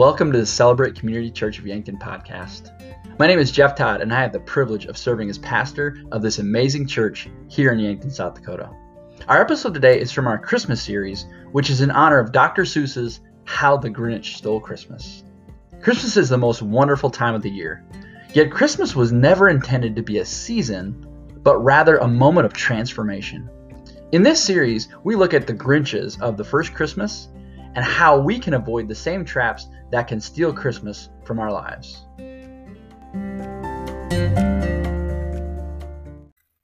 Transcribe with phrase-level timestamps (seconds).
[0.00, 2.72] Welcome to the Celebrate Community Church of Yankton podcast.
[3.18, 6.22] My name is Jeff Todd, and I have the privilege of serving as pastor of
[6.22, 8.70] this amazing church here in Yankton, South Dakota.
[9.28, 12.62] Our episode today is from our Christmas series, which is in honor of Dr.
[12.62, 15.22] Seuss's How the Grinch Stole Christmas.
[15.82, 17.84] Christmas is the most wonderful time of the year,
[18.32, 21.06] yet Christmas was never intended to be a season,
[21.42, 23.50] but rather a moment of transformation.
[24.12, 27.28] In this series, we look at the Grinches of the first Christmas
[27.74, 32.04] and how we can avoid the same traps that can steal Christmas from our lives.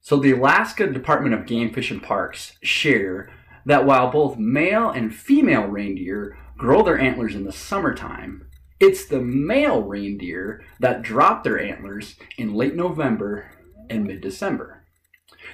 [0.00, 3.28] So, the Alaska Department of Game Fish and Parks share
[3.64, 8.46] that while both male and female reindeer grow their antlers in the summertime,
[8.78, 13.50] it's the male reindeer that drop their antlers in late November
[13.90, 14.75] and mid December.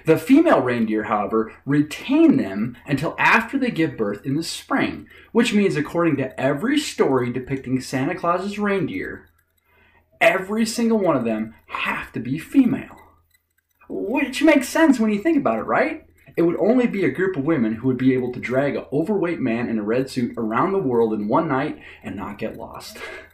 [0.04, 5.54] The female reindeer, however, retain them until after they give birth in the spring, which
[5.54, 9.28] means, according to every story depicting Santa Claus's reindeer,
[10.20, 12.96] every single one of them have to be female.
[13.88, 16.06] Which makes sense when you think about it, right?
[16.36, 18.86] It would only be a group of women who would be able to drag an
[18.92, 22.56] overweight man in a red suit around the world in one night and not get
[22.56, 22.98] lost.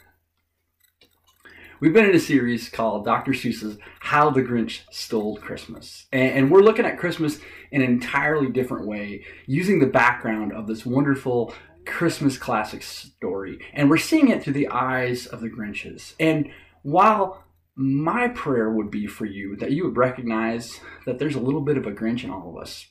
[1.80, 3.30] We've been in a series called Dr.
[3.30, 6.06] Seuss's How the Grinch Stole Christmas.
[6.10, 7.38] And, we're looking at Christmas
[7.70, 11.54] in an entirely different way, using the background of this wonderful
[11.86, 13.60] Christmas classic story.
[13.72, 16.14] And we're seeing it through the eyes of the Grinches.
[16.18, 16.50] And
[16.82, 17.44] while
[17.76, 21.78] my prayer would be for you that you would recognize that there's a little bit
[21.78, 22.88] of a Grinch in all of us.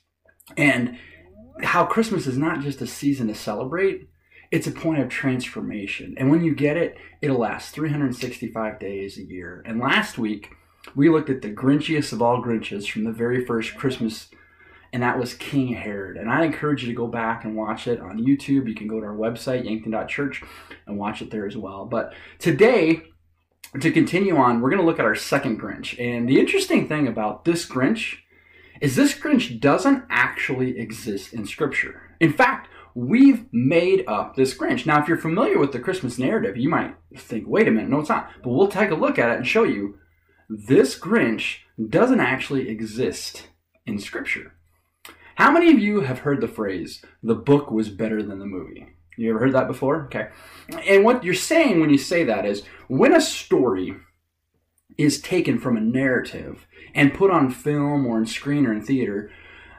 [0.56, 0.96] And
[1.62, 4.08] how Christmas is not just a season to celebrate,
[4.50, 6.14] it's a point of transformation.
[6.16, 9.62] And when you get it, it'll last 365 days a year.
[9.66, 10.50] And last week,
[10.94, 14.28] we looked at the Grinchiest of all Grinches from the very first Christmas,
[14.92, 16.16] and that was King Herod.
[16.16, 18.68] And I encourage you to go back and watch it on YouTube.
[18.68, 20.42] You can go to our website, yankton.church,
[20.86, 21.84] and watch it there as well.
[21.84, 23.02] But today,
[23.78, 25.98] to continue on, we're going to look at our second Grinch.
[26.00, 28.16] And the interesting thing about this Grinch
[28.80, 32.16] is this Grinch doesn't actually exist in Scripture.
[32.20, 34.86] In fact, we've made up this Grinch.
[34.86, 38.00] Now, if you're familiar with the Christmas narrative, you might think, wait a minute, no,
[38.00, 38.30] it's not.
[38.42, 39.98] But we'll take a look at it and show you
[40.48, 43.48] this Grinch doesn't actually exist
[43.86, 44.54] in Scripture.
[45.36, 48.88] How many of you have heard the phrase, the book was better than the movie?
[49.16, 50.04] You ever heard that before?
[50.06, 50.28] Okay.
[50.86, 53.94] And what you're saying when you say that is when a story
[54.96, 59.30] is taken from a narrative and put on film or in screen or in theater,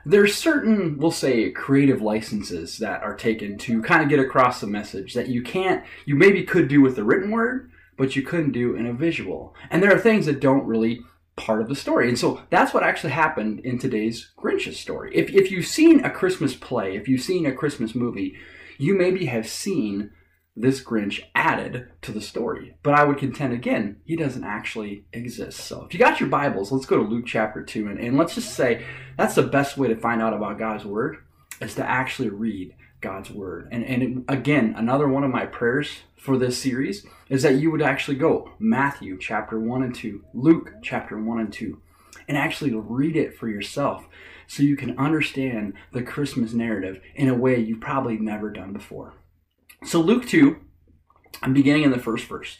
[0.09, 4.67] there's certain, we'll say, creative licenses that are taken to kind of get across the
[4.67, 8.51] message that you can't, you maybe could do with the written word, but you couldn't
[8.51, 9.53] do in a visual.
[9.69, 11.01] And there are things that don't really
[11.35, 12.09] part of the story.
[12.09, 15.11] And so that's what actually happened in today's Grinch's story.
[15.15, 18.35] If, if you've seen a Christmas play, if you've seen a Christmas movie,
[18.77, 20.11] you maybe have seen
[20.59, 22.75] this Grinch added to the story.
[22.83, 25.61] But I would contend again, he doesn't actually exist.
[25.61, 27.87] So if you got your Bibles, let's go to Luke chapter 2.
[27.87, 28.85] And, and let's just say
[29.17, 31.17] that's the best way to find out about God's Word
[31.61, 33.69] is to actually read God's Word.
[33.71, 37.71] And, and it, again, another one of my prayers for this series is that you
[37.71, 41.81] would actually go Matthew chapter 1 and 2, Luke chapter 1 and 2,
[42.27, 44.05] and actually read it for yourself
[44.45, 49.13] so you can understand the Christmas narrative in a way you've probably never done before.
[49.85, 50.57] So, Luke 2,
[51.41, 52.59] I'm beginning in the first verse.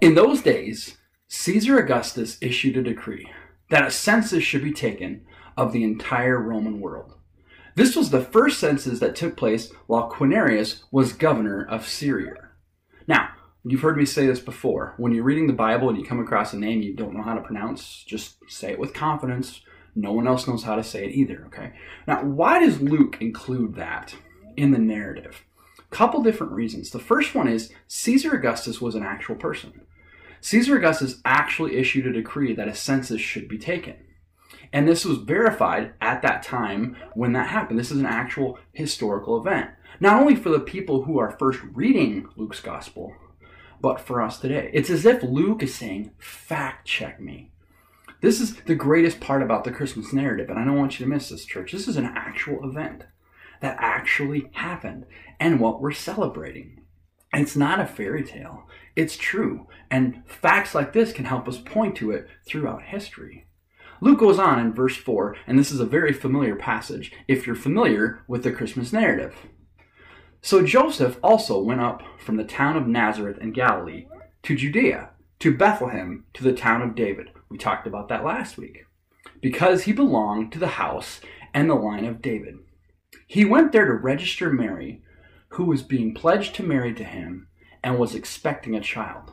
[0.00, 0.96] In those days,
[1.28, 3.30] Caesar Augustus issued a decree
[3.70, 5.24] that a census should be taken
[5.56, 7.14] of the entire Roman world.
[7.76, 12.50] This was the first census that took place while Quirinius was governor of Syria.
[13.06, 13.30] Now,
[13.64, 14.94] you've heard me say this before.
[14.96, 17.34] When you're reading the Bible and you come across a name you don't know how
[17.34, 19.60] to pronounce, just say it with confidence.
[19.94, 21.72] No one else knows how to say it either, okay?
[22.06, 24.14] Now, why does Luke include that
[24.56, 25.44] in the narrative?
[25.94, 26.90] Couple different reasons.
[26.90, 29.82] The first one is Caesar Augustus was an actual person.
[30.40, 33.94] Caesar Augustus actually issued a decree that a census should be taken.
[34.72, 37.78] And this was verified at that time when that happened.
[37.78, 39.70] This is an actual historical event.
[40.00, 43.14] Not only for the people who are first reading Luke's gospel,
[43.80, 44.70] but for us today.
[44.72, 47.52] It's as if Luke is saying, fact check me.
[48.20, 51.10] This is the greatest part about the Christmas narrative, and I don't want you to
[51.10, 51.70] miss this, church.
[51.70, 53.04] This is an actual event
[53.64, 55.06] that actually happened
[55.40, 56.82] and what we're celebrating.
[57.32, 59.66] It's not a fairy tale, it's true.
[59.90, 63.46] And facts like this can help us point to it throughout history.
[64.02, 67.56] Luke goes on in verse 4, and this is a very familiar passage if you're
[67.56, 69.34] familiar with the Christmas narrative.
[70.42, 74.08] So Joseph also went up from the town of Nazareth in Galilee
[74.42, 75.08] to Judea,
[75.38, 77.30] to Bethlehem, to the town of David.
[77.48, 78.84] We talked about that last week.
[79.40, 81.22] Because he belonged to the house
[81.54, 82.58] and the line of David.
[83.26, 85.02] He went there to register Mary,
[85.50, 87.48] who was being pledged to marry to him,
[87.82, 89.32] and was expecting a child.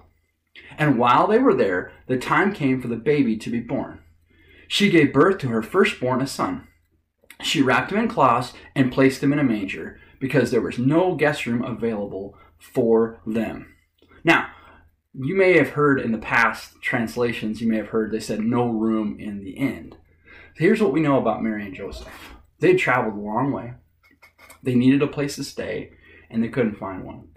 [0.77, 3.99] And while they were there, the time came for the baby to be born.
[4.67, 6.67] She gave birth to her firstborn, a son.
[7.41, 11.15] She wrapped him in cloths and placed him in a manger because there was no
[11.15, 13.73] guest room available for them.
[14.23, 14.49] Now,
[15.13, 18.67] you may have heard in the past translations, you may have heard they said no
[18.67, 19.97] room in the end.
[20.55, 22.30] Here's what we know about Mary and Joseph
[22.61, 23.73] they had traveled a long way,
[24.63, 25.91] they needed a place to stay,
[26.29, 27.27] and they couldn't find one.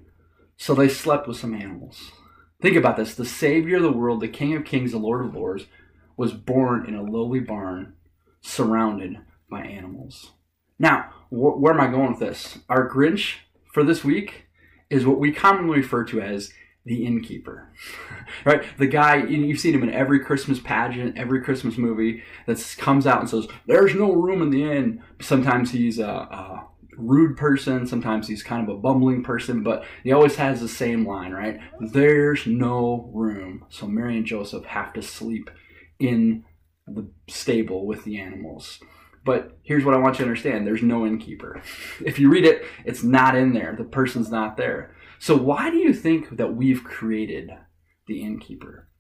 [0.57, 2.13] So they slept with some animals.
[2.63, 5.35] Think about this the Savior of the world, the King of Kings, the Lord of
[5.35, 5.67] Lords,
[6.17, 7.95] was born in a lowly barn
[8.41, 9.19] surrounded
[9.51, 10.33] by animals.
[10.79, 12.59] Now, wh- where am I going with this?
[12.69, 13.37] Our Grinch
[13.73, 14.47] for this week
[14.91, 16.53] is what we commonly refer to as
[16.85, 17.73] the innkeeper,
[18.45, 18.65] right?
[18.79, 23.21] The guy you've seen him in every Christmas pageant, every Christmas movie that comes out
[23.21, 26.67] and says, "There's no room in the inn." Sometimes he's a, a
[26.97, 31.07] rude person, sometimes he's kind of a bumbling person, but he always has the same
[31.07, 31.61] line, right?
[31.81, 35.51] There's no room, so Mary and Joseph have to sleep
[35.99, 36.45] in
[36.87, 38.81] the stable with the animals.
[39.25, 41.63] But here's what I want you to understand there's no innkeeper.
[42.05, 43.75] If you read it, it's not in there.
[43.77, 44.95] The person's not there.
[45.25, 47.51] So, why do you think that we've created
[48.07, 48.91] the innkeeper?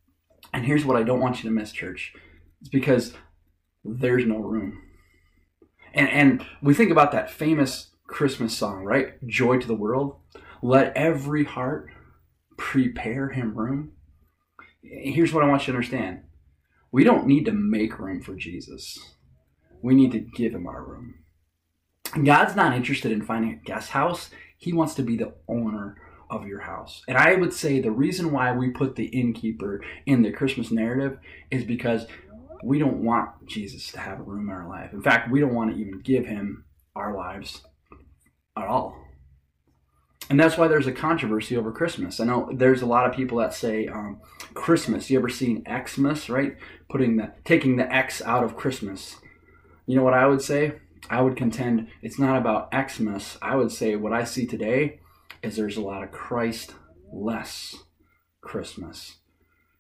[0.55, 2.15] And here's what I don't want you to miss, church
[2.62, 3.12] it's because
[3.85, 4.81] there's no room.
[5.93, 9.23] And, and we think about that famous Christmas song, right?
[9.26, 10.17] Joy to the world.
[10.62, 11.91] Let every heart
[12.56, 13.93] prepare him room.
[14.81, 16.23] Here's what I want you to understand
[16.91, 18.99] we don't need to make room for Jesus,
[19.82, 21.17] we need to give him our room.
[22.25, 25.99] God's not interested in finding a guest house, He wants to be the owner
[26.31, 27.03] of your house.
[27.09, 31.19] And I would say the reason why we put the innkeeper in the Christmas narrative
[31.50, 32.06] is because
[32.62, 34.93] we don't want Jesus to have a room in our life.
[34.93, 36.65] In fact, we don't want to even give him
[36.97, 37.62] our lives
[38.56, 38.97] at all.
[40.31, 42.19] And that's why there's a controversy over Christmas.
[42.19, 44.21] I know there's a lot of people that say um,
[44.55, 45.11] Christmas.
[45.11, 46.56] You ever seen Xmas, right?
[46.88, 49.17] Putting the taking the X out of Christmas.
[49.87, 50.76] You know what I would say?
[51.11, 53.37] I would contend it's not about Xmas.
[53.43, 55.00] I would say what I see today
[55.44, 56.75] is there's a lot of Christ
[57.12, 57.76] less
[58.41, 59.19] Christmas.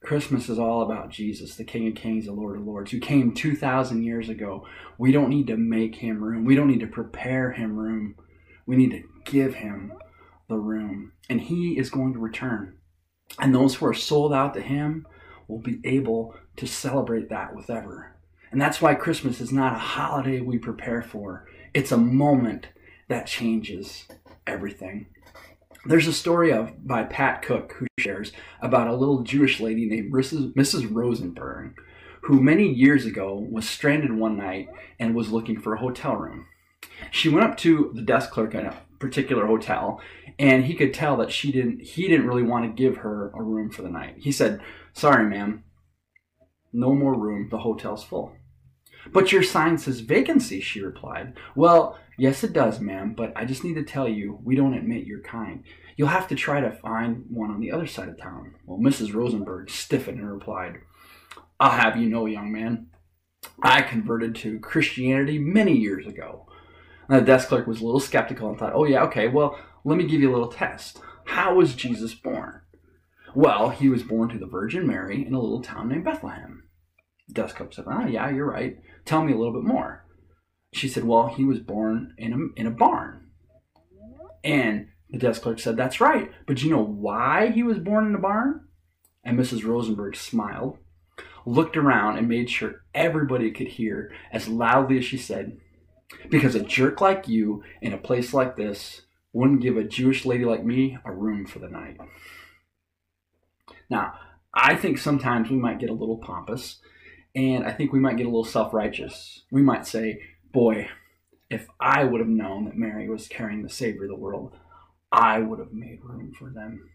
[0.02, 3.32] Christmas is all about Jesus, the King of Kings, the Lord of Lords, who came
[3.32, 4.66] 2,000 years ago.
[4.98, 6.44] We don't need to make him room.
[6.44, 8.16] We don't need to prepare him room.
[8.66, 9.94] We need to give him
[10.48, 11.12] the room.
[11.30, 12.76] And he is going to return.
[13.38, 15.06] And those who are sold out to him
[15.48, 18.14] will be able to celebrate that with ever.
[18.52, 22.68] And that's why Christmas is not a holiday we prepare for, it's a moment
[23.08, 24.06] that changes
[24.46, 25.06] everything.
[25.86, 28.32] There's a story of by Pat Cook who shares
[28.62, 30.88] about a little Jewish lady named Mrs.
[30.90, 31.74] Rosenberg,
[32.22, 36.46] who many years ago was stranded one night and was looking for a hotel room.
[37.10, 40.00] She went up to the desk clerk at a particular hotel,
[40.38, 41.82] and he could tell that she didn't.
[41.82, 44.16] He didn't really want to give her a room for the night.
[44.18, 44.62] He said,
[44.94, 45.64] "Sorry, ma'am,
[46.72, 47.48] no more room.
[47.50, 48.32] The hotel's full."
[49.12, 51.34] But your sign says vacancy, she replied.
[51.54, 55.06] Well, yes, it does, ma'am, but I just need to tell you, we don't admit
[55.06, 55.64] your kind.
[55.96, 58.54] You'll have to try to find one on the other side of town.
[58.66, 59.14] Well, Mrs.
[59.14, 60.78] Rosenberg stiffened and replied,
[61.60, 62.88] I'll have you know, young man,
[63.62, 66.46] I converted to Christianity many years ago.
[67.08, 69.98] And the desk clerk was a little skeptical and thought, oh, yeah, okay, well, let
[69.98, 71.00] me give you a little test.
[71.26, 72.62] How was Jesus born?
[73.34, 76.64] Well, he was born to the Virgin Mary in a little town named Bethlehem.
[77.30, 78.78] Desk clerk said, oh, yeah, you're right.
[79.04, 80.03] Tell me a little bit more.
[80.74, 83.28] She said, Well, he was born in a, in a barn.
[84.42, 86.30] And the desk clerk said, That's right.
[86.46, 88.66] But do you know why he was born in a barn?
[89.24, 89.64] And Mrs.
[89.64, 90.78] Rosenberg smiled,
[91.46, 95.58] looked around, and made sure everybody could hear as loudly as she said,
[96.28, 99.02] Because a jerk like you in a place like this
[99.32, 101.98] wouldn't give a Jewish lady like me a room for the night.
[103.88, 104.14] Now,
[104.52, 106.80] I think sometimes we might get a little pompous
[107.34, 109.42] and I think we might get a little self righteous.
[109.50, 110.20] We might say,
[110.54, 110.88] boy,
[111.50, 114.56] if I would have known that Mary was carrying the Savior of the world,
[115.12, 116.88] I would have made room for them.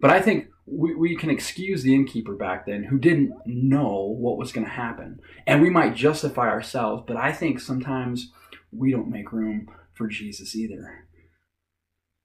[0.00, 4.38] But I think we, we can excuse the innkeeper back then who didn't know what
[4.38, 5.20] was going to happen.
[5.46, 8.30] And we might justify ourselves, but I think sometimes
[8.70, 11.06] we don't make room for Jesus either.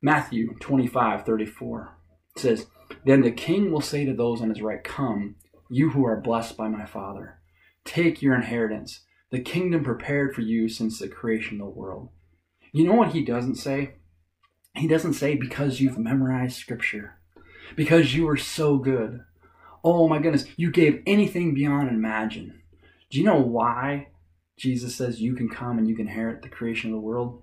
[0.01, 1.98] Matthew 25 34
[2.38, 2.68] says,
[3.06, 5.36] Then the king will say to those on his right, Come,
[5.70, 7.40] you who are blessed by my Father.
[7.86, 9.01] Take your inheritance,
[9.32, 12.10] the kingdom prepared for you since the creation of the world.
[12.74, 13.96] You know what he doesn't say?
[14.76, 17.16] He doesn't say because you've memorized scripture,
[17.76, 19.22] because you were so good.
[19.84, 22.62] Oh my goodness, you gave anything beyond imagine.
[23.10, 24.10] Do you know why
[24.58, 27.42] Jesus says you can come and you can inherit the creation of the world?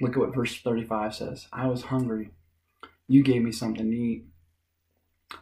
[0.00, 1.48] Look at what verse 35 says.
[1.52, 2.30] I was hungry,
[3.08, 4.26] you gave me something to eat.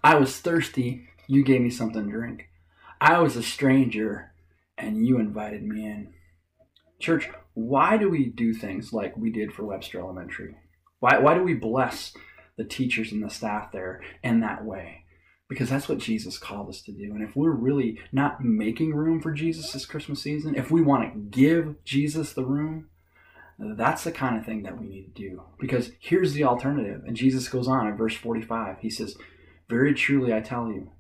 [0.02, 2.48] I was thirsty, you gave me something to drink.
[3.00, 4.29] I was a stranger,
[4.80, 6.12] and you invited me in.
[6.98, 10.56] Church, why do we do things like we did for Webster Elementary?
[10.98, 12.12] Why, why do we bless
[12.56, 15.04] the teachers and the staff there in that way?
[15.48, 17.12] Because that's what Jesus called us to do.
[17.12, 21.12] And if we're really not making room for Jesus this Christmas season, if we want
[21.12, 22.88] to give Jesus the room,
[23.58, 25.42] that's the kind of thing that we need to do.
[25.58, 27.02] Because here's the alternative.
[27.06, 28.78] And Jesus goes on in verse 45.
[28.80, 29.16] He says,
[29.68, 30.92] Very truly I tell you,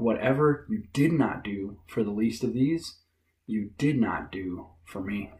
[0.00, 2.98] whatever you did not do for the least of these,
[3.46, 5.30] you did not do for me.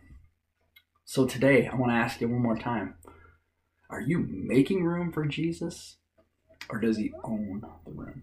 [1.05, 2.95] So today, I want to ask you one more time
[3.91, 5.97] Are you making room for Jesus,
[6.69, 8.23] or does he own the room?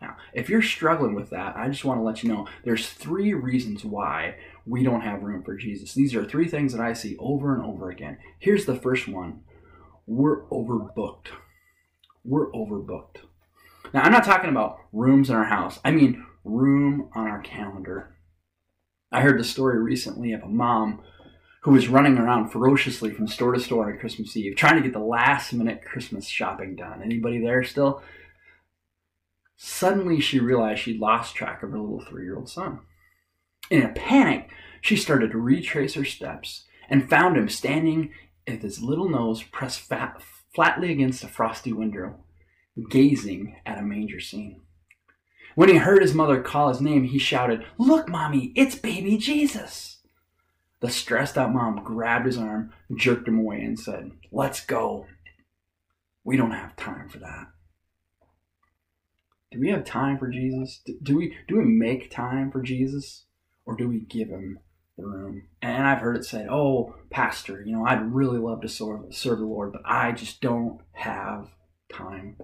[0.00, 3.34] Now, if you're struggling with that, I just want to let you know there's three
[3.34, 5.92] reasons why we don't have room for Jesus.
[5.92, 8.18] These are three things that I see over and over again.
[8.38, 9.42] Here's the first one
[10.06, 11.28] we're overbooked.
[12.24, 13.18] We're overbooked.
[13.92, 18.14] Now, I'm not talking about rooms in our house, I mean room on our calendar.
[19.12, 21.02] I heard the story recently of a mom
[21.62, 24.92] who was running around ferociously from store to store on Christmas Eve, trying to get
[24.92, 27.02] the last minute Christmas shopping done.
[27.02, 28.02] Anybody there still?
[29.56, 32.80] Suddenly, she realized she'd lost track of her little three year old son.
[33.70, 34.48] In a panic,
[34.80, 38.10] she started to retrace her steps and found him standing
[38.48, 40.22] with his little nose pressed fat,
[40.54, 42.16] flatly against a frosty window,
[42.88, 44.62] gazing at a manger scene.
[45.54, 49.98] When he heard his mother call his name, he shouted, Look, Mommy, it's baby Jesus.
[50.80, 55.06] The stressed out mom grabbed his arm, jerked him away, and said, Let's go.
[56.24, 57.48] We don't have time for that
[59.50, 60.80] do we have time for Jesus?
[61.02, 63.24] Do we do we make time for Jesus,
[63.66, 64.60] or do we give him
[64.96, 65.48] the room?
[65.60, 69.40] And I've heard it said, "Oh, pastor, you know, I'd really love to serve, serve
[69.40, 71.48] the Lord, but I just don't have
[71.92, 72.36] time."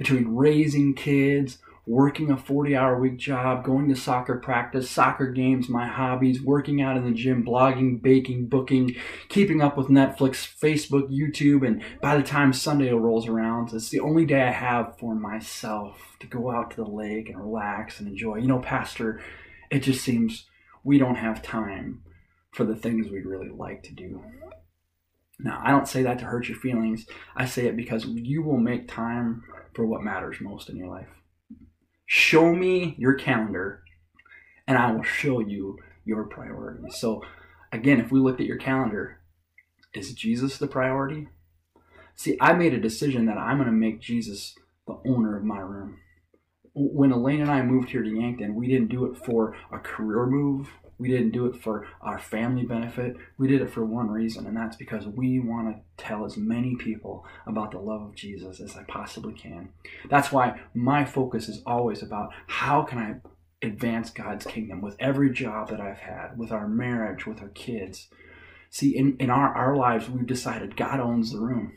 [0.00, 5.68] Between raising kids, working a 40 hour week job, going to soccer practice, soccer games,
[5.68, 8.96] my hobbies, working out in the gym, blogging, baking, booking,
[9.28, 14.00] keeping up with Netflix, Facebook, YouTube, and by the time Sunday rolls around, it's the
[14.00, 18.08] only day I have for myself to go out to the lake and relax and
[18.08, 18.36] enjoy.
[18.36, 19.20] You know, Pastor,
[19.70, 20.46] it just seems
[20.82, 22.02] we don't have time
[22.52, 24.22] for the things we'd really like to do.
[25.42, 27.06] Now, I don't say that to hurt your feelings.
[27.34, 29.42] I say it because you will make time
[29.74, 31.08] for what matters most in your life.
[32.06, 33.82] Show me your calendar
[34.66, 36.96] and I will show you your priorities.
[36.98, 37.22] So,
[37.72, 39.20] again, if we looked at your calendar,
[39.94, 41.28] is Jesus the priority?
[42.14, 44.54] See, I made a decision that I'm going to make Jesus
[44.86, 45.98] the owner of my room.
[46.74, 50.26] When Elaine and I moved here to Yankton, we didn't do it for a career
[50.26, 50.70] move.
[51.00, 53.16] We didn't do it for our family benefit.
[53.38, 56.76] We did it for one reason, and that's because we want to tell as many
[56.76, 59.70] people about the love of Jesus as I possibly can.
[60.10, 65.32] That's why my focus is always about how can I advance God's kingdom with every
[65.32, 68.08] job that I've had, with our marriage, with our kids.
[68.68, 71.72] See, in, in our, our lives, we've decided God owns the room.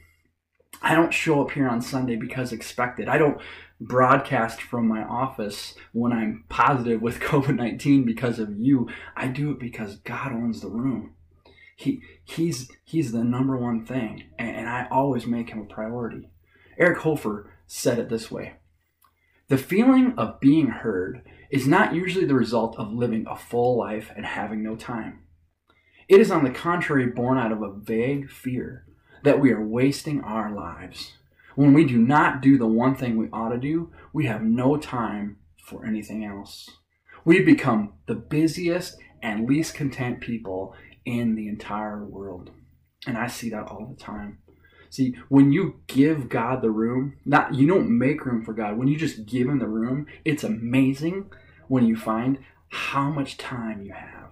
[0.81, 3.07] I don't show up here on Sunday because expected.
[3.07, 3.39] I don't
[3.87, 8.89] broadcast from my office when I'm positive with COVID 19 because of you.
[9.15, 11.13] I do it because God owns the room.
[11.75, 16.29] He, he's, he's the number one thing, and, and I always make him a priority.
[16.77, 18.55] Eric Hoffer said it this way
[19.47, 24.11] The feeling of being heard is not usually the result of living a full life
[24.15, 25.19] and having no time.
[26.07, 28.85] It is, on the contrary, born out of a vague fear
[29.23, 31.13] that we are wasting our lives
[31.55, 34.77] when we do not do the one thing we ought to do, we have no
[34.77, 36.69] time for anything else.
[37.25, 42.51] We become the busiest and least content people in the entire world.
[43.07, 44.39] And I see that all the time.
[44.89, 48.77] See, when you give God the room, not you don't make room for God.
[48.77, 51.31] When you just give him the room, it's amazing
[51.67, 54.31] when you find how much time you have.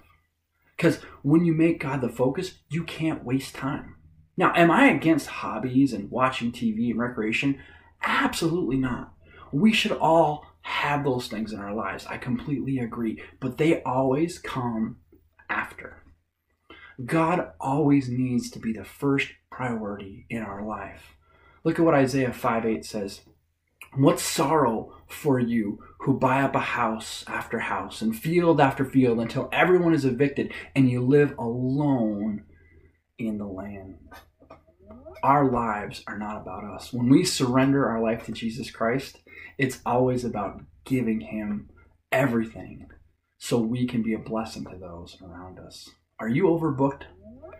[0.77, 3.95] Cuz when you make God the focus, you can't waste time.
[4.37, 7.59] Now, am I against hobbies and watching TV and recreation?
[8.01, 9.13] Absolutely not.
[9.51, 12.05] We should all have those things in our lives.
[12.05, 13.21] I completely agree.
[13.39, 14.97] But they always come
[15.49, 16.03] after.
[17.03, 21.15] God always needs to be the first priority in our life.
[21.63, 23.21] Look at what Isaiah 5 8 says.
[23.95, 29.19] What sorrow for you who buy up a house after house and field after field
[29.19, 32.45] until everyone is evicted and you live alone
[33.27, 33.97] in the land
[35.23, 36.91] our lives are not about us.
[36.91, 39.19] When we surrender our life to Jesus Christ,
[39.57, 41.69] it's always about giving Him
[42.11, 42.87] everything
[43.37, 45.89] so we can be a blessing to those around us.
[46.19, 47.03] Are you overbooked?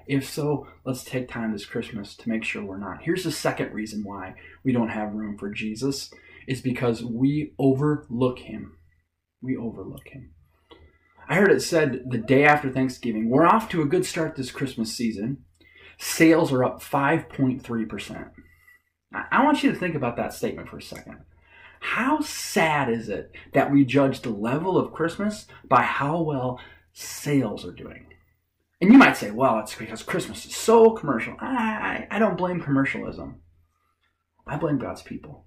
[0.07, 3.03] If so, let's take time this Christmas to make sure we're not.
[3.03, 6.11] Here's the second reason why we don't have room for Jesus
[6.47, 8.77] is because we overlook him.
[9.41, 10.33] We overlook him.
[11.29, 14.51] I heard it said the day after Thanksgiving, we're off to a good start this
[14.51, 15.45] Christmas season.
[16.01, 18.31] Sales are up 5.3%.
[19.13, 21.19] I want you to think about that statement for a second.
[21.79, 26.59] How sad is it that we judge the level of Christmas by how well
[26.91, 28.07] sales are doing?
[28.81, 31.35] And you might say, well, it's because Christmas is so commercial.
[31.39, 33.39] I, I don't blame commercialism.
[34.47, 35.45] I blame God's people.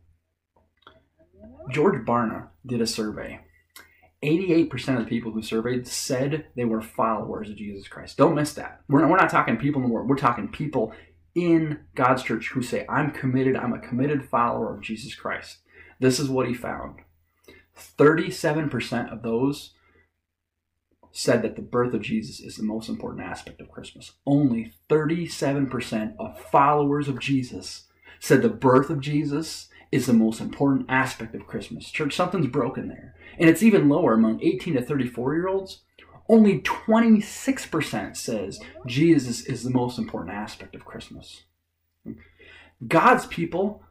[1.68, 3.40] George Barna did a survey
[4.24, 8.16] 88% of the people who surveyed said they were followers of Jesus Christ.
[8.16, 8.80] Don't miss that.
[8.88, 10.08] We're not, we're not talking people in the world.
[10.08, 10.92] We're talking people
[11.34, 15.58] in God's church who say, I'm committed, I'm a committed follower of Jesus Christ.
[16.00, 17.00] This is what he found
[17.76, 19.74] 37% of those
[21.10, 24.12] said that the birth of Jesus is the most important aspect of Christmas.
[24.26, 27.84] Only 37% of followers of Jesus
[28.18, 31.90] said the birth of Jesus is the most important aspect of Christmas.
[31.90, 33.14] Church, something's broken there.
[33.38, 35.80] And it's even lower among 18 to 34 year olds.
[36.28, 41.42] Only 26% says Jesus is the most important aspect of Christmas.
[42.86, 43.82] God's people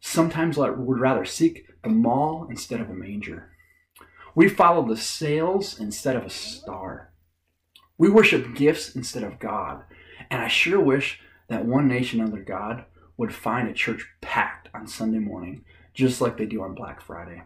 [0.00, 3.50] sometimes would rather seek the mall instead of a manger.
[4.34, 7.12] We follow the sales instead of a star.
[7.98, 9.82] We worship gifts instead of God.
[10.30, 12.84] And I sure wish that one nation under God
[13.16, 15.64] would find a church packed on Sunday morning,
[15.94, 17.42] just like they do on Black Friday.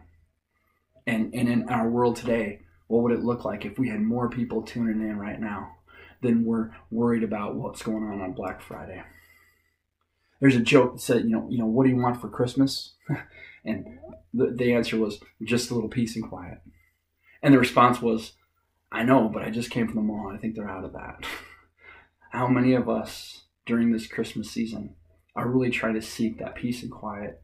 [1.07, 4.29] And, and in our world today, what would it look like if we had more
[4.29, 5.77] people tuning in right now
[6.21, 9.01] than we're worried about what's going on on Black Friday?
[10.39, 12.93] There's a joke that said, you know, you know, what do you want for Christmas?
[13.65, 13.99] and
[14.33, 16.59] the, the answer was just a little peace and quiet.
[17.41, 18.33] And the response was,
[18.91, 20.31] I know, but I just came from the mall.
[20.33, 21.25] I think they're out of that.
[22.31, 24.95] How many of us during this Christmas season
[25.35, 27.41] are really trying to seek that peace and quiet.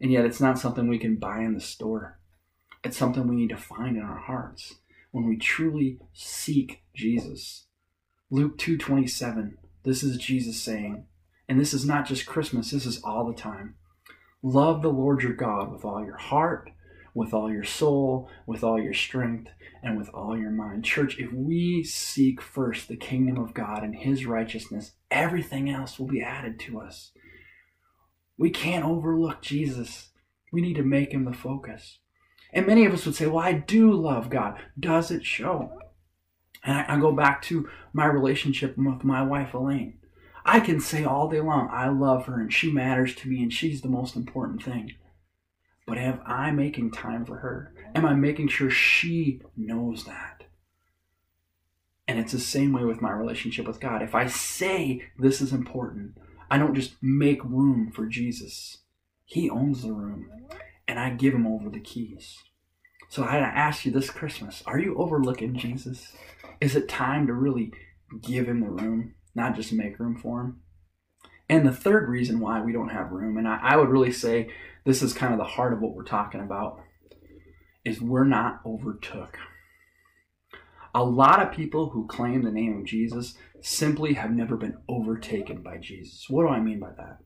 [0.00, 2.18] And yet it's not something we can buy in the store.
[2.82, 4.74] It's something we need to find in our hearts
[5.10, 7.66] when we truly seek Jesus.
[8.30, 9.56] Luke 2:27.
[9.84, 11.06] This is Jesus saying,
[11.48, 13.76] and this is not just Christmas, this is all the time.
[14.42, 16.70] Love the Lord your God with all your heart,
[17.14, 19.50] with all your soul, with all your strength,
[19.82, 20.84] and with all your mind.
[20.84, 26.06] Church, if we seek first the kingdom of God and his righteousness, everything else will
[26.06, 27.12] be added to us.
[28.36, 30.10] We can't overlook Jesus.
[30.52, 31.98] We need to make him the focus.
[32.52, 34.58] And many of us would say, Well, I do love God.
[34.78, 35.78] Does it show?
[36.64, 39.98] And I, I go back to my relationship with my wife, Elaine.
[40.44, 43.52] I can say all day long, I love her and she matters to me and
[43.52, 44.92] she's the most important thing.
[45.86, 47.72] But am I making time for her?
[47.94, 50.44] Am I making sure she knows that?
[52.06, 54.02] And it's the same way with my relationship with God.
[54.02, 56.18] If I say this is important,
[56.54, 58.78] I don't just make room for Jesus.
[59.24, 60.30] He owns the room,
[60.86, 62.38] and I give him over the keys.
[63.08, 66.12] So I ask you this Christmas are you overlooking Jesus?
[66.60, 67.72] Is it time to really
[68.22, 70.60] give him the room, not just make room for him?
[71.48, 74.48] And the third reason why we don't have room, and I, I would really say
[74.84, 76.80] this is kind of the heart of what we're talking about,
[77.84, 79.38] is we're not overtook.
[80.94, 85.60] A lot of people who claim the name of Jesus simply have never been overtaken
[85.60, 86.26] by Jesus.
[86.28, 87.18] What do I mean by that?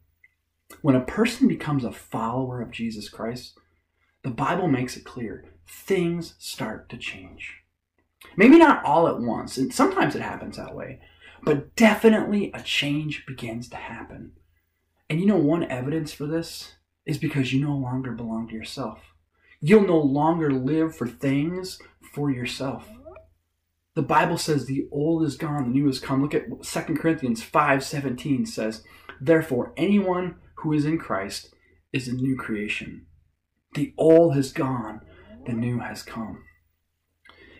[0.80, 3.58] When a person becomes a follower of Jesus Christ,
[4.22, 7.56] the Bible makes it clear things start to change.
[8.36, 11.00] Maybe not all at once, and sometimes it happens that way,
[11.42, 14.32] but definitely a change begins to happen.
[15.10, 16.74] And you know, one evidence for this
[17.06, 19.00] is because you no longer belong to yourself.
[19.60, 21.78] You'll no longer live for things
[22.12, 22.88] for yourself.
[23.98, 26.22] The Bible says the old is gone, the new has come.
[26.22, 28.84] Look at 2 Corinthians 5:17 says,
[29.20, 31.52] "Therefore anyone who is in Christ
[31.92, 33.06] is a new creation.
[33.74, 35.00] The old has gone,
[35.46, 36.44] the new has come."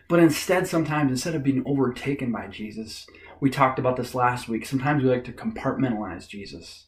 [0.09, 3.09] But instead, sometimes, instead of being overtaken by Jesus,
[3.41, 6.88] we talked about this last week, sometimes we like to compartmentalize Jesus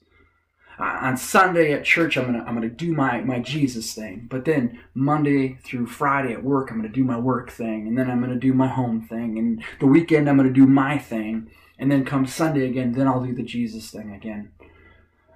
[0.81, 4.27] Uh, on Sunday at church, I'm gonna I'm gonna do my my Jesus thing.
[4.31, 8.11] But then Monday through Friday at work, I'm gonna do my work thing, and then
[8.11, 11.93] I'm gonna do my home thing, and the weekend I'm gonna do my thing, and
[11.93, 14.53] then come Sunday again, then I'll do the Jesus thing again.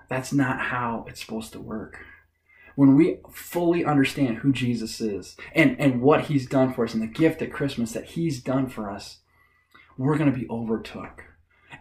[0.08, 1.98] That's not how it's supposed to work.
[2.74, 7.02] When we fully understand who Jesus is and, and what he's done for us and
[7.02, 9.18] the gift at Christmas that he's done for us,
[9.96, 11.24] we're going to be overtook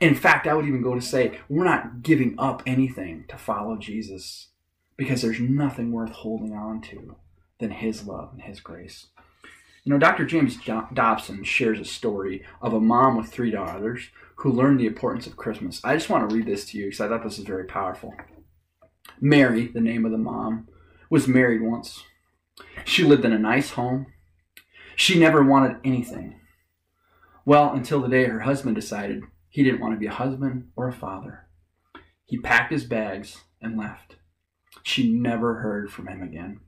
[0.04, 3.78] in fact, I would even go to say we're not giving up anything to follow
[3.78, 4.50] Jesus
[4.98, 7.16] because there's nothing worth holding on to
[7.60, 9.08] than His love and His grace.
[9.84, 10.26] You know, Dr.
[10.26, 10.58] James
[10.94, 15.38] Dobson shares a story of a mom with three daughters who learned the importance of
[15.38, 15.80] Christmas.
[15.84, 18.14] I just want to read this to you because I thought this was very powerful.
[19.20, 20.68] Mary, the name of the mom,
[21.10, 22.04] was married once.
[22.84, 24.08] She lived in a nice home.
[24.96, 26.40] She never wanted anything.
[27.46, 30.88] Well, until the day her husband decided he didn't want to be a husband or
[30.88, 31.46] a father.
[32.26, 34.16] He packed his bags and left.
[34.82, 36.62] She never heard from him again.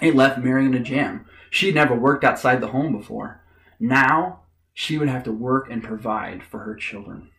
[0.00, 1.26] He left Mary in a jam.
[1.50, 3.44] She had never worked outside the home before.
[3.78, 4.40] Now
[4.72, 7.30] she would have to work and provide for her children.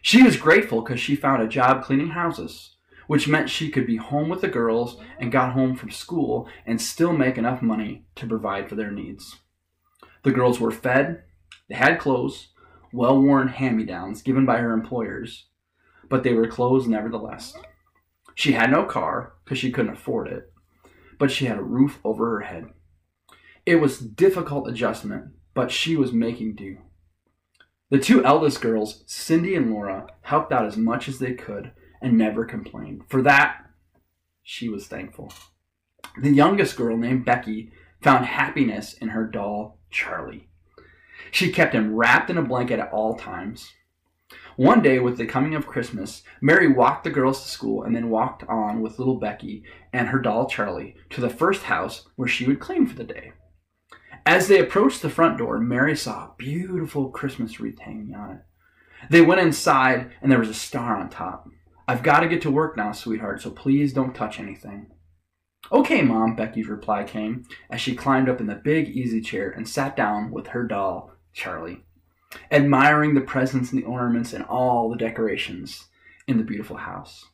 [0.00, 2.76] She was grateful because she found a job cleaning houses,
[3.08, 6.80] which meant she could be home with the girls and got home from school and
[6.80, 9.40] still make enough money to provide for their needs.
[10.22, 11.24] The girls were fed,
[11.68, 12.50] they had clothes,
[12.94, 15.46] well worn hand me downs given by her employers,
[16.08, 17.52] but they were clothes nevertheless.
[18.36, 20.52] She had no car because she couldn't afford it,
[21.18, 22.66] but she had a roof over her head.
[23.66, 26.78] It was difficult adjustment, but she was making do.
[27.90, 32.16] The two eldest girls, Cindy and Laura, helped out as much as they could and
[32.16, 33.02] never complained.
[33.08, 33.58] For that,
[34.44, 35.32] she was thankful.
[36.20, 40.48] The youngest girl, named Becky, found happiness in her doll, Charlie.
[41.30, 43.72] She kept him wrapped in a blanket at all times.
[44.56, 48.08] One day, with the coming of Christmas, Mary walked the girls to school and then
[48.08, 52.46] walked on with little Becky and her doll Charlie to the first house where she
[52.46, 53.32] would clean for the day.
[54.24, 58.40] As they approached the front door, Mary saw a beautiful Christmas wreath hanging on it.
[59.10, 61.48] They went inside and there was a star on top.
[61.86, 64.86] I've got to get to work now, sweetheart, so please don't touch anything.
[65.72, 69.68] Okay, Mom, Becky's reply came as she climbed up in the big easy chair and
[69.68, 71.84] sat down with her doll, Charlie
[72.50, 75.86] admiring the presents and the ornaments and all the decorations
[76.26, 77.26] in the beautiful house.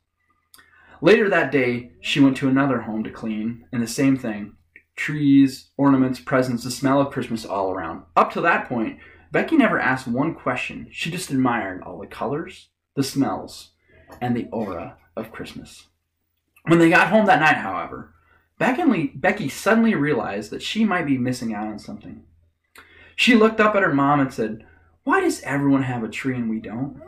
[1.00, 4.56] Later that day, she went to another home to clean, and the same thing
[4.96, 8.02] trees, ornaments, presents, the smell of Christmas all around.
[8.14, 8.98] Up to that point,
[9.32, 10.88] Becky never asked one question.
[10.90, 13.70] She just admired all the colors, the smells,
[14.20, 15.86] and the aura of Christmas.
[16.66, 18.12] When they got home that night, however,
[18.60, 22.24] Becky suddenly realized that she might be missing out on something.
[23.16, 24.66] She looked up at her mom and said,
[25.02, 27.00] why does everyone have a tree and we don't?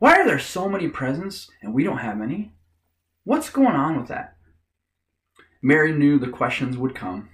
[0.00, 2.52] Why are there so many presents and we don't have any?
[3.22, 4.36] What's going on with that?
[5.62, 7.28] Mary knew the questions would come.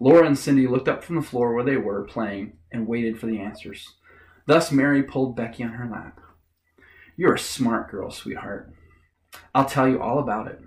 [0.00, 3.26] Laura and Cindy looked up from the floor where they were playing and waited for
[3.26, 3.94] the answers.
[4.46, 6.20] Thus, Mary pulled Becky on her lap.
[7.16, 8.72] You're a smart girl, sweetheart.
[9.54, 10.60] I'll tell you all about it.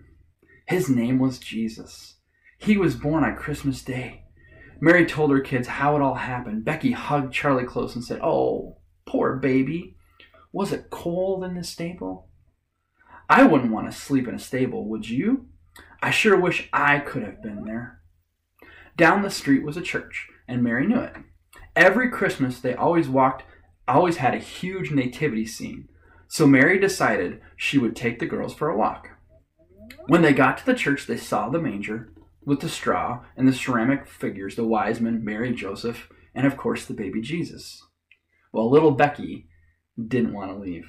[0.69, 2.17] His name was Jesus.
[2.60, 4.25] He was born on Christmas Day.
[4.79, 6.63] Mary told her kids how it all happened.
[6.63, 8.77] Becky hugged Charlie close and said, Oh,
[9.08, 9.95] poor baby.
[10.51, 12.27] Was it cold in the stable?
[13.27, 15.47] I wouldn't want to sleep in a stable, would you?
[16.03, 18.01] I sure wish I could have been there.
[18.95, 21.15] Down the street was a church, and Mary knew it.
[21.75, 23.41] Every Christmas, they always walked,
[23.88, 25.89] always had a huge nativity scene.
[26.27, 29.10] So Mary decided she would take the girls for a walk.
[30.08, 32.12] When they got to the church, they saw the manger,
[32.43, 36.86] with the straw and the ceramic figures the wise men, Mary, Joseph, and of course
[36.86, 37.84] the baby Jesus.
[38.52, 39.47] Well, little Becky
[40.08, 40.88] didn't want to leave.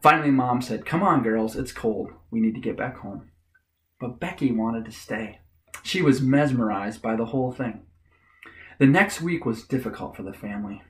[0.00, 2.10] Finally, Mom said, Come on, girls, it's cold.
[2.30, 3.30] We need to get back home.
[4.00, 5.40] But Becky wanted to stay.
[5.82, 7.82] She was mesmerized by the whole thing.
[8.78, 10.82] The next week was difficult for the family.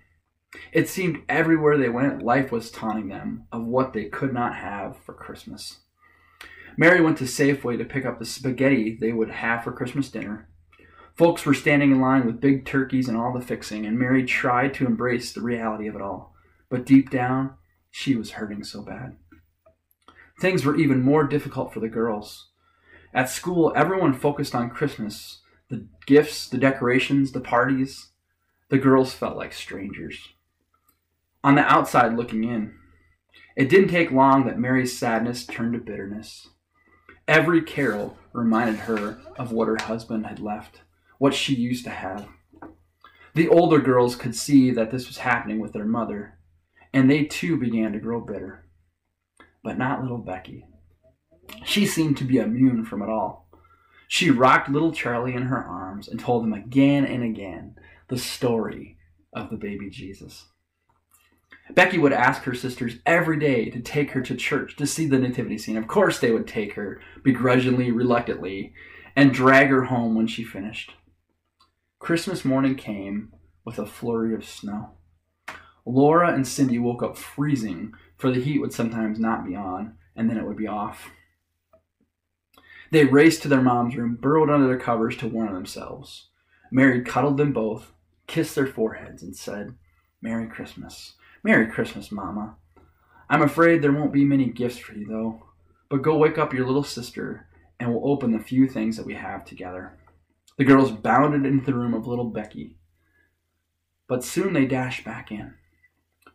[0.73, 4.97] It seemed everywhere they went, life was taunting them of what they could not have
[4.99, 5.82] for Christmas.
[6.77, 10.49] Mary went to Safeway to pick up the spaghetti they would have for Christmas dinner.
[11.15, 14.73] Folks were standing in line with big turkeys and all the fixing, and Mary tried
[14.75, 16.35] to embrace the reality of it all.
[16.71, 17.55] But deep down,
[17.91, 19.17] she was hurting so bad.
[20.41, 22.49] Things were even more difficult for the girls.
[23.13, 28.11] At school, everyone focused on Christmas the gifts, the decorations, the parties.
[28.69, 30.29] The girls felt like strangers.
[31.43, 32.75] On the outside looking in,
[33.57, 36.49] it didn't take long that Mary's sadness turned to bitterness.
[37.29, 40.81] Every carol reminded her of what her husband had left,
[41.19, 42.29] what she used to have.
[43.35, 46.39] The older girls could see that this was happening with their mother,
[46.93, 48.67] and they too began to grow bitter.
[49.63, 50.67] But not little Becky.
[51.65, 53.49] She seemed to be immune from it all.
[54.09, 57.77] She rocked little Charlie in her arms and told him again and again
[58.09, 58.99] the story
[59.33, 60.47] of the baby Jesus.
[61.71, 65.19] Becky would ask her sisters every day to take her to church to see the
[65.19, 65.77] nativity scene.
[65.77, 68.75] Of course, they would take her, begrudgingly, reluctantly,
[69.17, 70.93] and drag her home when she finished.
[71.99, 73.33] Christmas morning came
[73.65, 74.91] with a flurry of snow.
[75.87, 80.29] Laura and Cindy woke up freezing, for the heat would sometimes not be on, and
[80.29, 81.11] then it would be off.
[82.91, 86.29] They raced to their mom's room, burrowed under their covers to warm themselves.
[86.71, 87.93] Mary cuddled them both,
[88.27, 89.75] kissed their foreheads, and said,
[90.21, 91.15] Merry Christmas.
[91.45, 92.57] Merry Christmas, Mama.
[93.29, 95.47] I'm afraid there won't be many gifts for you, though.
[95.89, 97.49] But go wake up your little sister,
[97.81, 99.99] and we'll open the few things that we have together.
[100.57, 102.77] The girls bounded into the room of little Becky.
[104.07, 105.55] But soon they dashed back in.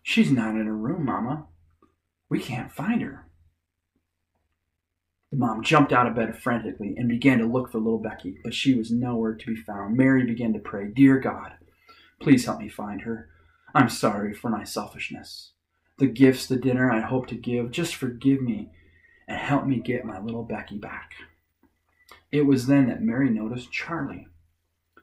[0.04, 1.48] She's not in her room, Mama.
[2.30, 3.28] We can't find her.
[5.32, 8.54] The mom jumped out of bed frantically and began to look for little Becky, but
[8.54, 9.96] she was nowhere to be found.
[9.96, 11.54] Mary began to pray, Dear God,
[12.22, 13.30] please help me find her.
[13.74, 15.52] I'm sorry for my selfishness.
[15.98, 18.72] The gifts, the dinner I hope to give, just forgive me
[19.28, 21.14] and help me get my little Becky back.
[22.32, 24.28] It was then that Mary noticed Charlie.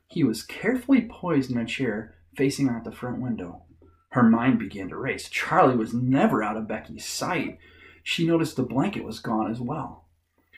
[0.09, 3.63] He was carefully poised in a chair facing out the front window.
[4.11, 5.29] Her mind began to race.
[5.29, 7.59] Charlie was never out of Becky's sight.
[8.03, 10.05] She noticed the blanket was gone as well.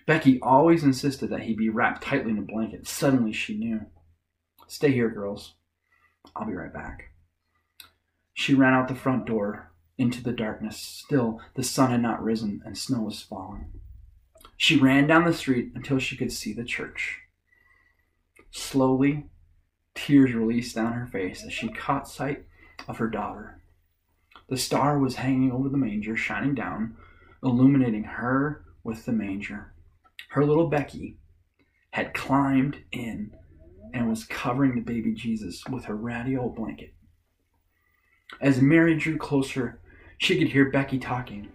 [0.05, 2.87] Becky always insisted that he be wrapped tightly in a blanket.
[2.87, 3.87] Suddenly she knew.
[4.69, 5.55] Stay here, girls.
[6.35, 7.11] I'll be right back.
[8.37, 10.77] She ran out the front door into the darkness.
[10.77, 13.73] Still, the sun had not risen and snow was falling.
[14.57, 17.23] She ran down the street until she could see the church.
[18.53, 19.25] Slowly,
[19.95, 22.45] tears released down her face as she caught sight
[22.87, 23.61] of her daughter.
[24.49, 26.97] The star was hanging over the manger, shining down,
[27.43, 29.73] illuminating her with the manger
[30.37, 31.17] her little Becky
[31.93, 33.35] had climbed in
[33.95, 36.93] and was covering the baby Jesus with her ratty old blanket.
[38.41, 39.79] As Mary drew closer,
[40.19, 41.49] she could hear Becky talking.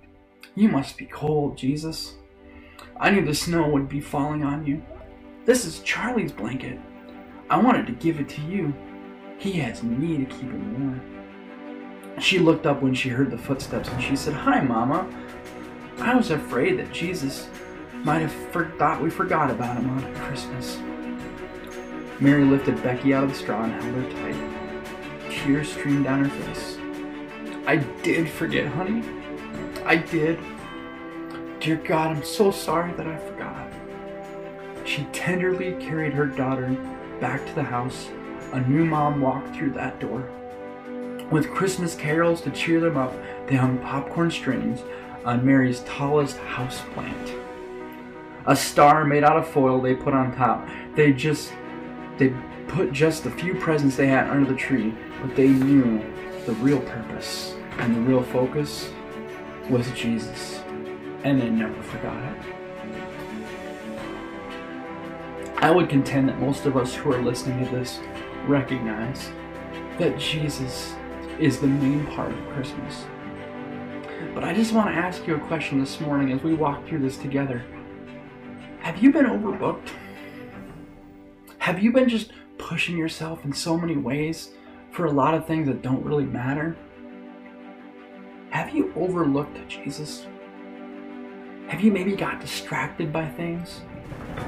[0.55, 2.15] You must be cold, Jesus.
[2.99, 4.83] I knew the snow would be falling on you.
[5.45, 6.79] This is Charlie's blanket.
[7.49, 8.73] I wanted to give it to you.
[9.37, 12.19] He has me to keep him warm.
[12.19, 15.07] She looked up when she heard the footsteps and she said, Hi, Mama.
[15.99, 17.49] I was afraid that Jesus
[17.93, 18.33] might have
[18.77, 20.79] thought we forgot about him on Christmas.
[22.19, 24.50] Mary lifted Becky out of the straw and held her tight.
[25.31, 26.77] Tears streamed down her face.
[27.65, 29.03] I did forget, honey.
[29.85, 30.39] I did.
[31.59, 33.71] Dear God, I'm so sorry that I forgot.
[34.85, 36.69] She tenderly carried her daughter
[37.19, 38.09] back to the house.
[38.53, 40.29] A new mom walked through that door.
[41.31, 43.13] With Christmas carols to cheer them up,
[43.47, 44.81] they hung popcorn strings
[45.25, 47.41] on Mary's tallest house plant
[48.47, 50.67] a star made out of foil they put on top.
[50.95, 51.53] They just
[52.17, 52.33] they
[52.67, 56.03] put just the few presents they had under the tree, but they knew
[56.45, 58.91] the real purpose and the real focus
[59.69, 60.59] was Jesus.
[61.23, 62.37] And they never forgot it.
[65.57, 67.99] I would contend that most of us who are listening to this
[68.47, 69.31] recognize
[69.99, 70.95] that Jesus
[71.39, 73.05] is the main part of Christmas.
[74.33, 76.99] But I just want to ask you a question this morning as we walk through
[76.99, 77.63] this together.
[78.79, 79.89] Have you been overbooked?
[81.59, 84.51] Have you been just pushing yourself in so many ways
[84.91, 86.75] for a lot of things that don't really matter?
[88.49, 90.27] Have you overlooked Jesus?
[91.67, 93.81] Have you maybe got distracted by things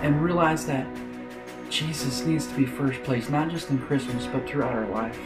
[0.01, 0.85] and realized that
[1.69, 5.19] Jesus needs to be first place, not just in Christmas, but throughout our life?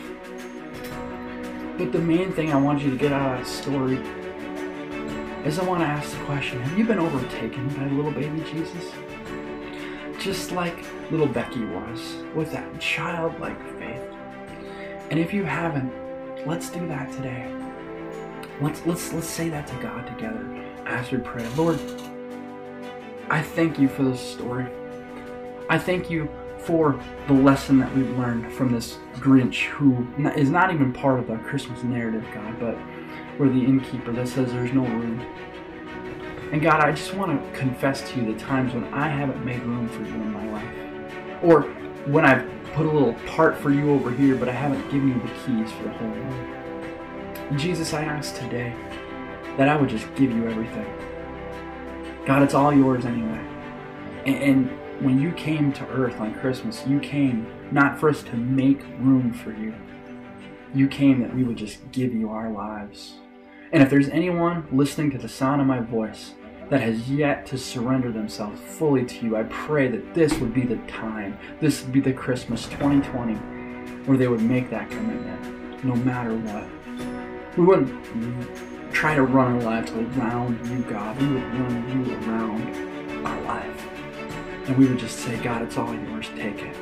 [1.78, 3.98] But the main thing I want you to get out of that story
[5.44, 8.92] is I want to ask the question Have you been overtaken by little baby Jesus?
[10.20, 10.78] Just like
[11.10, 13.77] little Becky was, with that childlike.
[15.10, 15.92] And if you haven't,
[16.46, 17.52] let's do that today.
[18.62, 20.46] Let's let's let's say that to God together
[20.86, 21.48] as we pray.
[21.56, 21.80] Lord,
[23.30, 24.68] I thank you for this story.
[25.70, 30.74] I thank you for the lesson that we've learned from this Grinch who is not
[30.74, 32.78] even part of the Christmas narrative, God, but
[33.38, 35.20] we're the innkeeper that says there's no room.
[36.52, 39.62] And God, I just want to confess to you the times when I haven't made
[39.64, 41.44] room for you in my life.
[41.44, 41.64] Or
[42.12, 45.16] when I've put a little part for you over here, but I haven't given you
[45.16, 47.58] the keys for the whole room.
[47.58, 48.72] Jesus, I ask today
[49.58, 50.86] that I would just give you everything.
[52.28, 53.44] God, it's all yours anyway.
[54.28, 58.36] And, and when you came to earth on Christmas, you came not for us to
[58.36, 59.74] make room for you.
[60.76, 63.16] You came that we would just give you our lives.
[63.72, 66.36] And if there's anyone listening to the sound of my voice
[66.70, 70.64] that has yet to surrender themselves fully to you, I pray that this would be
[70.64, 73.36] the time, this would be the Christmas 2020,
[74.06, 77.58] where they would make that commitment, no matter what.
[77.58, 81.20] We wouldn't try to run our lives around you, God.
[81.22, 83.88] We would run you around our life.
[84.68, 86.76] And we would just say, God, it's all yours, take it.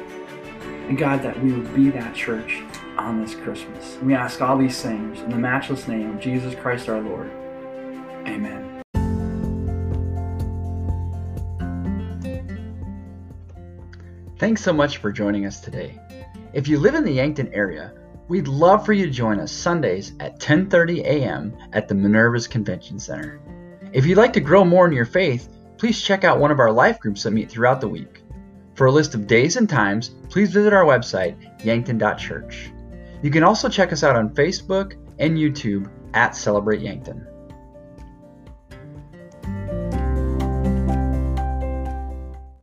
[0.87, 2.61] And God, that we would be that church
[2.97, 3.97] on this Christmas.
[4.01, 7.31] We ask all these things in the matchless name of Jesus Christ our Lord.
[8.27, 8.74] Amen.
[14.37, 15.97] Thanks so much for joining us today.
[16.51, 17.93] If you live in the Yankton area,
[18.27, 21.55] we'd love for you to join us Sundays at 10:30 a.m.
[21.71, 23.39] at the Minerva's Convention Center.
[23.93, 26.71] If you'd like to grow more in your faith, please check out one of our
[26.71, 28.23] life groups that meet throughout the week.
[28.73, 32.71] For a list of days and times, please visit our website, yankton.church.
[33.21, 37.25] You can also check us out on Facebook and YouTube at Celebrate Yankton.